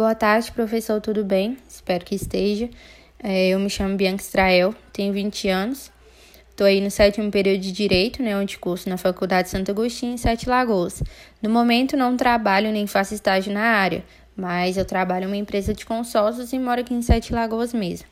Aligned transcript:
Boa 0.00 0.14
tarde, 0.14 0.50
professor, 0.52 0.98
tudo 0.98 1.22
bem? 1.22 1.58
Espero 1.68 2.06
que 2.06 2.14
esteja. 2.14 2.70
É, 3.22 3.48
eu 3.48 3.58
me 3.58 3.68
chamo 3.68 3.98
Bianca 3.98 4.22
Israel, 4.22 4.74
tenho 4.94 5.12
20 5.12 5.46
anos. 5.50 5.92
Estou 6.48 6.66
aí 6.66 6.80
no 6.80 6.90
sétimo 6.90 7.30
período 7.30 7.60
de 7.60 7.70
Direito, 7.70 8.22
né, 8.22 8.34
onde 8.34 8.56
curso 8.56 8.88
na 8.88 8.96
Faculdade 8.96 9.50
Santo 9.50 9.70
Agostinho, 9.70 10.14
em 10.14 10.16
Sete 10.16 10.48
Lagoas. 10.48 11.02
No 11.42 11.50
momento, 11.50 11.98
não 11.98 12.16
trabalho 12.16 12.72
nem 12.72 12.86
faço 12.86 13.12
estágio 13.12 13.52
na 13.52 13.60
área, 13.60 14.02
mas 14.34 14.78
eu 14.78 14.86
trabalho 14.86 15.24
em 15.24 15.26
uma 15.26 15.36
empresa 15.36 15.74
de 15.74 15.84
consórcios 15.84 16.50
e 16.54 16.58
moro 16.58 16.80
aqui 16.80 16.94
em 16.94 17.02
Sete 17.02 17.34
Lagoas 17.34 17.74
mesmo. 17.74 18.08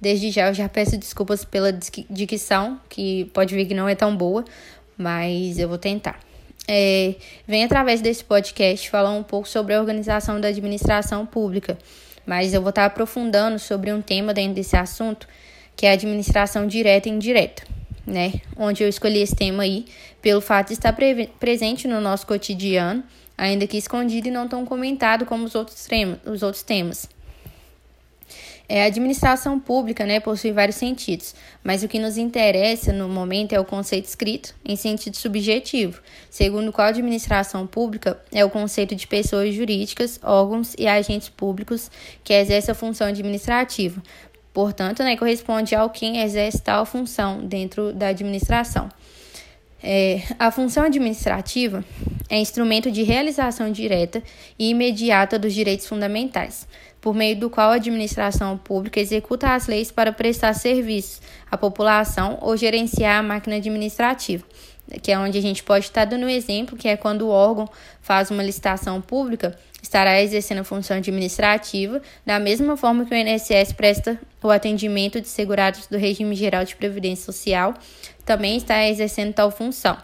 Desde 0.00 0.30
já, 0.30 0.48
eu 0.48 0.54
já 0.54 0.70
peço 0.70 0.96
desculpas 0.96 1.44
pela 1.44 1.70
dicção, 1.70 2.80
que 2.88 3.26
pode 3.34 3.54
ver 3.54 3.66
que 3.66 3.74
não 3.74 3.86
é 3.86 3.94
tão 3.94 4.16
boa, 4.16 4.42
mas 4.96 5.58
eu 5.58 5.68
vou 5.68 5.76
tentar 5.76 6.18
é, 6.68 7.14
vem 7.46 7.64
através 7.64 8.00
desse 8.00 8.24
podcast 8.24 8.90
falar 8.90 9.12
um 9.12 9.22
pouco 9.22 9.48
sobre 9.48 9.74
a 9.74 9.80
organização 9.80 10.40
da 10.40 10.48
administração 10.48 11.24
pública, 11.24 11.78
mas 12.26 12.52
eu 12.52 12.60
vou 12.60 12.70
estar 12.70 12.84
aprofundando 12.84 13.58
sobre 13.58 13.92
um 13.92 14.02
tema 14.02 14.34
dentro 14.34 14.54
desse 14.54 14.76
assunto, 14.76 15.28
que 15.76 15.86
é 15.86 15.90
a 15.90 15.92
administração 15.92 16.66
direta 16.66 17.08
e 17.08 17.12
indireta, 17.12 17.62
né? 18.06 18.32
Onde 18.56 18.82
eu 18.82 18.88
escolhi 18.88 19.20
esse 19.20 19.36
tema 19.36 19.62
aí 19.62 19.86
pelo 20.20 20.40
fato 20.40 20.68
de 20.68 20.74
estar 20.74 20.92
pre 20.92 21.28
presente 21.38 21.86
no 21.86 22.00
nosso 22.00 22.26
cotidiano, 22.26 23.04
ainda 23.38 23.66
que 23.66 23.76
escondido 23.76 24.28
e 24.28 24.30
não 24.30 24.48
tão 24.48 24.64
comentado 24.64 25.24
como 25.24 25.44
os 25.44 25.54
outros, 25.54 25.86
os 26.24 26.42
outros 26.42 26.62
temas. 26.62 27.08
É, 28.68 28.82
a 28.82 28.86
administração 28.86 29.60
pública 29.60 30.04
né, 30.04 30.18
possui 30.18 30.50
vários 30.50 30.76
sentidos, 30.76 31.36
mas 31.62 31.84
o 31.84 31.88
que 31.88 32.00
nos 32.00 32.16
interessa 32.16 32.92
no 32.92 33.08
momento 33.08 33.52
é 33.52 33.60
o 33.60 33.64
conceito 33.64 34.06
escrito 34.06 34.54
em 34.64 34.74
sentido 34.74 35.16
subjetivo, 35.16 36.00
segundo 36.28 36.68
o 36.68 36.72
qual 36.72 36.88
a 36.88 36.90
administração 36.90 37.64
pública 37.64 38.20
é 38.32 38.44
o 38.44 38.50
conceito 38.50 38.96
de 38.96 39.06
pessoas 39.06 39.54
jurídicas, 39.54 40.18
órgãos 40.20 40.74
e 40.76 40.88
agentes 40.88 41.28
públicos 41.28 41.90
que 42.24 42.32
exercem 42.32 42.72
a 42.72 42.74
função 42.74 43.06
administrativa. 43.06 44.02
Portanto, 44.52 45.02
né, 45.04 45.16
corresponde 45.16 45.74
ao 45.74 45.90
quem 45.90 46.22
exerce 46.22 46.60
tal 46.60 46.84
função 46.84 47.46
dentro 47.46 47.92
da 47.92 48.08
administração. 48.08 48.88
É, 49.82 50.22
a 50.38 50.50
função 50.50 50.82
administrativa 50.82 51.84
é 52.28 52.38
instrumento 52.38 52.90
de 52.90 53.02
realização 53.02 53.70
direta 53.70 54.22
e 54.58 54.70
imediata 54.70 55.38
dos 55.38 55.54
direitos 55.54 55.86
fundamentais 55.86 56.66
por 57.06 57.14
meio 57.14 57.36
do 57.36 57.48
qual 57.48 57.70
a 57.70 57.76
administração 57.76 58.58
pública 58.58 58.98
executa 58.98 59.54
as 59.54 59.68
leis 59.68 59.92
para 59.92 60.12
prestar 60.12 60.54
serviços 60.54 61.22
à 61.48 61.56
população 61.56 62.36
ou 62.40 62.56
gerenciar 62.56 63.20
a 63.20 63.22
máquina 63.22 63.56
administrativa, 63.56 64.44
que 65.00 65.12
é 65.12 65.18
onde 65.18 65.38
a 65.38 65.40
gente 65.40 65.62
pode 65.62 65.84
estar 65.84 66.04
dando 66.04 66.26
um 66.26 66.28
exemplo, 66.28 66.76
que 66.76 66.88
é 66.88 66.96
quando 66.96 67.22
o 67.22 67.28
órgão 67.28 67.68
faz 68.00 68.32
uma 68.32 68.42
licitação 68.42 69.00
pública, 69.00 69.56
estará 69.80 70.20
exercendo 70.20 70.62
a 70.62 70.64
função 70.64 70.96
administrativa, 70.96 72.02
da 72.24 72.40
mesma 72.40 72.76
forma 72.76 73.04
que 73.04 73.14
o 73.14 73.16
INSS 73.16 73.72
presta 73.72 74.18
o 74.42 74.50
atendimento 74.50 75.20
de 75.20 75.28
segurados 75.28 75.86
do 75.86 75.96
regime 75.96 76.34
geral 76.34 76.64
de 76.64 76.74
previdência 76.74 77.24
social, 77.24 77.74
também 78.24 78.56
está 78.56 78.84
exercendo 78.84 79.32
tal 79.32 79.52
função. 79.52 79.96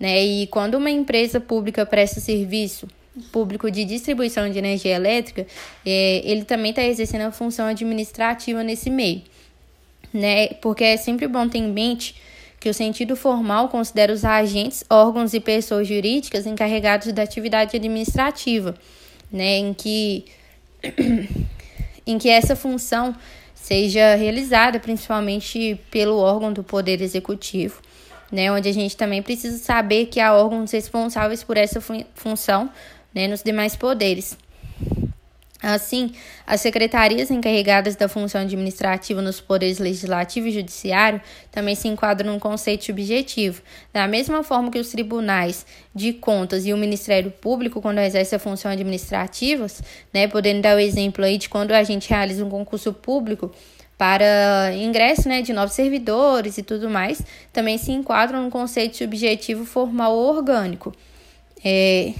Né? 0.00 0.24
E 0.24 0.46
quando 0.46 0.76
uma 0.76 0.90
empresa 0.90 1.38
pública 1.38 1.84
presta 1.84 2.20
serviço 2.20 2.88
público 3.30 3.70
de 3.70 3.84
distribuição 3.84 4.48
de 4.50 4.58
energia 4.58 4.94
elétrica, 4.94 5.46
é, 5.84 6.22
ele 6.24 6.44
também 6.44 6.70
está 6.70 6.82
exercendo 6.82 7.22
a 7.22 7.30
função 7.30 7.66
administrativa 7.66 8.64
nesse 8.64 8.88
meio, 8.88 9.22
né? 10.12 10.48
Porque 10.54 10.84
é 10.84 10.96
sempre 10.96 11.28
bom 11.28 11.46
ter 11.46 11.58
em 11.58 11.70
mente 11.70 12.14
que 12.58 12.68
o 12.68 12.74
sentido 12.74 13.16
formal 13.16 13.68
considera 13.68 14.12
os 14.12 14.24
agentes, 14.24 14.84
órgãos 14.88 15.34
e 15.34 15.40
pessoas 15.40 15.88
jurídicas 15.88 16.46
encarregados 16.46 17.12
da 17.12 17.22
atividade 17.22 17.76
administrativa, 17.76 18.74
né? 19.30 19.58
Em 19.58 19.74
que, 19.74 20.24
em 22.06 22.16
que 22.16 22.28
essa 22.28 22.56
função 22.56 23.14
seja 23.54 24.14
realizada 24.14 24.80
principalmente 24.80 25.78
pelo 25.90 26.16
órgão 26.16 26.52
do 26.52 26.62
Poder 26.62 27.02
Executivo, 27.02 27.82
né? 28.30 28.50
Onde 28.52 28.68
a 28.68 28.72
gente 28.72 28.96
também 28.96 29.22
precisa 29.22 29.58
saber 29.58 30.06
que 30.06 30.20
há 30.20 30.34
órgãos 30.34 30.70
responsáveis 30.72 31.42
por 31.42 31.56
essa 31.56 31.80
fun 31.80 32.04
função 32.14 32.70
né, 33.14 33.26
nos 33.26 33.42
demais 33.42 33.76
poderes. 33.76 34.36
Assim, 35.62 36.14
as 36.46 36.62
secretarias 36.62 37.30
encarregadas 37.30 37.94
da 37.94 38.08
função 38.08 38.40
administrativa 38.40 39.20
nos 39.20 39.42
poderes 39.42 39.78
legislativo 39.78 40.46
e 40.46 40.52
judiciário 40.52 41.20
também 41.52 41.74
se 41.74 41.86
enquadram 41.86 42.32
num 42.32 42.38
conceito 42.38 42.86
subjetivo. 42.86 43.60
Da 43.92 44.08
mesma 44.08 44.42
forma 44.42 44.70
que 44.70 44.78
os 44.78 44.88
tribunais 44.88 45.66
de 45.94 46.14
contas 46.14 46.64
e 46.64 46.72
o 46.72 46.78
Ministério 46.78 47.30
Público, 47.30 47.82
quando 47.82 47.98
exerce 47.98 48.34
a 48.34 48.38
função 48.38 48.70
administrativa, 48.70 49.66
né, 50.14 50.26
podendo 50.26 50.62
dar 50.62 50.76
o 50.76 50.80
exemplo 50.80 51.26
aí 51.26 51.36
de 51.36 51.50
quando 51.50 51.72
a 51.72 51.82
gente 51.82 52.08
realiza 52.08 52.42
um 52.42 52.48
concurso 52.48 52.94
público 52.94 53.52
para 54.00 54.72
ingresso 54.74 55.28
né, 55.28 55.42
de 55.42 55.52
novos 55.52 55.74
servidores 55.74 56.56
e 56.56 56.62
tudo 56.62 56.88
mais, 56.88 57.20
também 57.52 57.76
se 57.76 57.92
enquadram 57.92 58.42
num 58.42 58.48
conceito 58.48 58.96
subjetivo 58.96 59.66
formal 59.66 60.16
ou 60.16 60.36
orgânico. 60.36 60.90
É, 61.62 62.14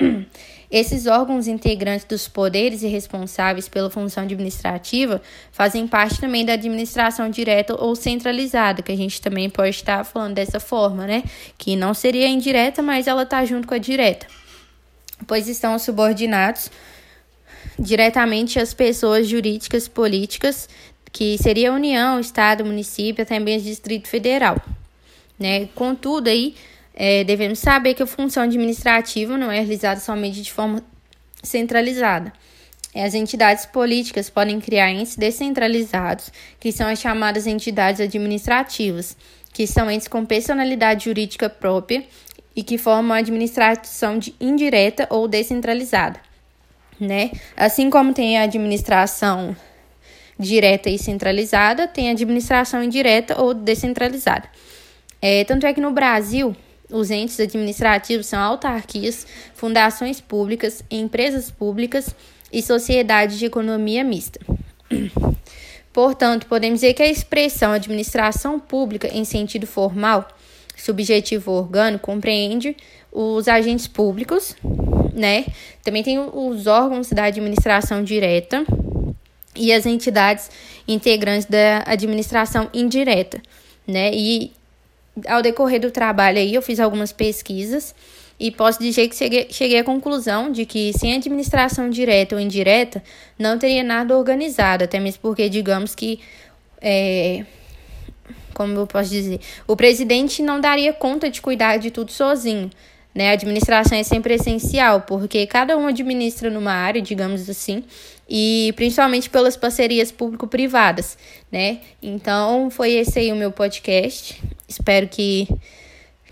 esses 0.68 1.06
órgãos 1.06 1.46
integrantes 1.46 2.04
dos 2.04 2.26
poderes 2.26 2.82
e 2.82 2.88
responsáveis 2.88 3.68
pela 3.68 3.88
função 3.88 4.24
administrativa 4.24 5.22
fazem 5.52 5.86
parte 5.86 6.20
também 6.20 6.44
da 6.44 6.54
administração 6.54 7.30
direta 7.30 7.80
ou 7.80 7.94
centralizada, 7.94 8.82
que 8.82 8.90
a 8.90 8.96
gente 8.96 9.20
também 9.20 9.48
pode 9.48 9.76
estar 9.76 10.02
falando 10.02 10.34
dessa 10.34 10.58
forma, 10.58 11.06
né? 11.06 11.22
Que 11.56 11.76
não 11.76 11.94
seria 11.94 12.26
indireta, 12.26 12.82
mas 12.82 13.06
ela 13.06 13.22
está 13.22 13.44
junto 13.44 13.68
com 13.68 13.74
a 13.74 13.78
direta, 13.78 14.26
pois 15.24 15.46
estão 15.46 15.78
subordinados 15.78 16.68
diretamente 17.78 18.58
às 18.58 18.72
pessoas 18.72 19.28
jurídicas 19.28 19.86
políticas, 19.86 20.68
que 21.16 21.38
seria 21.38 21.70
a 21.70 21.74
União, 21.74 22.20
Estado, 22.20 22.62
município, 22.62 23.22
até 23.22 23.38
mesmo 23.38 23.66
Distrito 23.66 24.06
Federal, 24.06 24.60
né? 25.38 25.66
Contudo, 25.74 26.28
aí 26.28 26.54
é, 26.94 27.24
devemos 27.24 27.58
saber 27.58 27.94
que 27.94 28.02
a 28.02 28.06
função 28.06 28.42
administrativa 28.42 29.38
não 29.38 29.50
é 29.50 29.60
realizada 29.60 29.98
somente 29.98 30.42
de 30.42 30.52
forma 30.52 30.84
centralizada. 31.42 32.30
As 32.94 33.14
entidades 33.14 33.64
políticas 33.64 34.28
podem 34.28 34.60
criar 34.60 34.92
entes 34.92 35.16
descentralizados, 35.16 36.30
que 36.60 36.70
são 36.70 36.86
as 36.86 36.98
chamadas 36.98 37.46
entidades 37.46 38.02
administrativas, 38.02 39.16
que 39.54 39.66
são 39.66 39.90
entes 39.90 40.08
com 40.08 40.22
personalidade 40.22 41.06
jurídica 41.06 41.48
própria 41.48 42.04
e 42.54 42.62
que 42.62 42.76
formam 42.76 43.16
a 43.16 43.20
administração 43.20 44.18
indireta 44.38 45.06
ou 45.08 45.26
descentralizada. 45.26 46.20
Né? 47.00 47.30
Assim 47.56 47.88
como 47.88 48.12
tem 48.12 48.36
a 48.36 48.42
administração 48.42 49.56
direta 50.38 50.90
e 50.90 50.98
centralizada, 50.98 51.86
tem 51.86 52.10
administração 52.10 52.82
indireta 52.82 53.40
ou 53.40 53.54
descentralizada. 53.54 54.48
É, 55.20 55.44
tanto 55.44 55.66
é 55.66 55.72
que 55.72 55.80
no 55.80 55.90
Brasil, 55.90 56.54
os 56.90 57.10
entes 57.10 57.40
administrativos 57.40 58.26
são 58.26 58.40
autarquias, 58.40 59.26
fundações 59.54 60.20
públicas, 60.20 60.84
empresas 60.90 61.50
públicas 61.50 62.14
e 62.52 62.62
sociedades 62.62 63.38
de 63.38 63.46
economia 63.46 64.04
mista. 64.04 64.38
Portanto, 65.92 66.46
podemos 66.46 66.80
dizer 66.80 66.92
que 66.92 67.02
a 67.02 67.08
expressão 67.08 67.72
administração 67.72 68.60
pública 68.60 69.08
em 69.08 69.24
sentido 69.24 69.66
formal, 69.66 70.28
subjetivo 70.76 71.50
orgânico, 71.52 72.04
compreende 72.04 72.76
os 73.10 73.48
agentes 73.48 73.86
públicos, 73.86 74.54
né? 75.14 75.46
Também 75.82 76.02
tem 76.02 76.18
os 76.18 76.66
órgãos 76.66 77.08
da 77.08 77.24
administração 77.24 78.04
direta 78.04 78.64
e 79.56 79.72
as 79.72 79.86
entidades 79.86 80.50
integrantes 80.86 81.46
da 81.46 81.82
administração 81.86 82.68
indireta, 82.72 83.40
né? 83.86 84.10
E 84.12 84.52
ao 85.26 85.42
decorrer 85.42 85.80
do 85.80 85.90
trabalho 85.90 86.38
aí, 86.38 86.54
eu 86.54 86.62
fiz 86.62 86.78
algumas 86.78 87.12
pesquisas 87.12 87.94
e 88.38 88.50
posso 88.50 88.78
dizer 88.78 89.08
que 89.08 89.16
cheguei, 89.16 89.46
cheguei 89.50 89.78
à 89.78 89.84
conclusão 89.84 90.52
de 90.52 90.66
que 90.66 90.92
sem 90.92 91.14
administração 91.14 91.88
direta 91.88 92.34
ou 92.34 92.40
indireta, 92.40 93.02
não 93.38 93.58
teria 93.58 93.82
nada 93.82 94.16
organizado, 94.16 94.84
até 94.84 95.00
mesmo 95.00 95.20
porque, 95.22 95.48
digamos 95.48 95.94
que, 95.94 96.20
é, 96.82 97.44
como 98.52 98.74
eu 98.74 98.86
posso 98.86 99.10
dizer, 99.10 99.40
o 99.66 99.74
presidente 99.74 100.42
não 100.42 100.60
daria 100.60 100.92
conta 100.92 101.30
de 101.30 101.40
cuidar 101.40 101.78
de 101.78 101.90
tudo 101.90 102.12
sozinho. 102.12 102.70
Né? 103.16 103.30
A 103.30 103.32
administração 103.32 103.96
é 103.96 104.02
sempre 104.02 104.34
essencial, 104.34 105.00
porque 105.00 105.46
cada 105.46 105.74
um 105.74 105.86
administra 105.86 106.50
numa 106.50 106.74
área, 106.74 107.00
digamos 107.00 107.48
assim, 107.48 107.82
e 108.28 108.74
principalmente 108.76 109.30
pelas 109.30 109.56
parcerias 109.56 110.12
público-privadas, 110.12 111.16
né? 111.50 111.80
Então, 112.02 112.68
foi 112.68 112.92
esse 112.92 113.18
aí 113.18 113.32
o 113.32 113.36
meu 113.36 113.50
podcast. 113.50 114.38
Espero 114.68 115.08
que, 115.08 115.48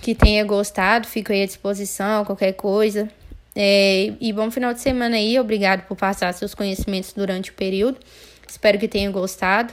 que 0.02 0.14
tenha 0.14 0.44
gostado. 0.44 1.08
Fico 1.08 1.32
aí 1.32 1.44
à 1.44 1.46
disposição, 1.46 2.22
qualquer 2.22 2.52
coisa. 2.52 3.08
É, 3.56 4.12
e 4.20 4.30
bom 4.30 4.50
final 4.50 4.74
de 4.74 4.82
semana 4.82 5.16
aí. 5.16 5.40
Obrigado 5.40 5.86
por 5.86 5.96
passar 5.96 6.34
seus 6.34 6.54
conhecimentos 6.54 7.14
durante 7.14 7.50
o 7.50 7.54
período. 7.54 7.98
Espero 8.46 8.78
que 8.78 8.88
tenha 8.88 9.10
gostado. 9.10 9.72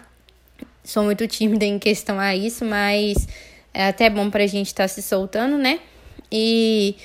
Sou 0.82 1.04
muito 1.04 1.28
tímida 1.28 1.66
em 1.66 1.78
questão 1.78 2.18
a 2.18 2.34
isso, 2.34 2.64
mas 2.64 3.28
é 3.74 3.88
até 3.88 4.10
bom 4.10 4.30
pra 4.30 4.48
gente 4.48 4.68
estar 4.68 4.86
tá 4.86 4.88
se 4.88 5.02
soltando, 5.02 5.58
né? 5.58 5.82
E 6.32 6.96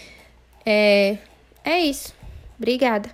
é, 0.65 1.19
é 1.65 1.81
isso. 1.81 2.15
Obrigada. 2.59 3.11